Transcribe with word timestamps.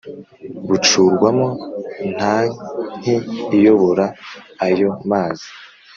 Bucurwamo 0.67 1.47
tanki 2.19 3.15
iyobora 3.57 4.05
ayo 4.67 4.89
mazi 5.09 5.47